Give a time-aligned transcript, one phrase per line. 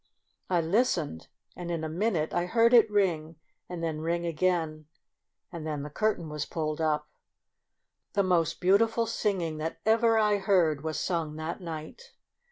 [0.49, 3.35] I listened, and in a min ute I heard it ring,
[3.69, 4.87] and then ring again,
[5.51, 7.07] and then the curtain was pulled up.
[8.13, 12.13] The most beautiful singing that ever I heard was sung that night.